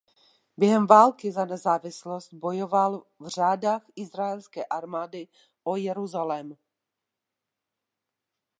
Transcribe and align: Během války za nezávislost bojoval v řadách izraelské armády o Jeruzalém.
Během 0.57 0.87
války 0.87 1.31
za 1.31 1.45
nezávislost 1.45 2.33
bojoval 2.33 3.03
v 3.19 3.27
řadách 3.27 3.85
izraelské 3.95 4.65
armády 4.65 5.27
o 5.63 5.75
Jeruzalém. 5.75 6.57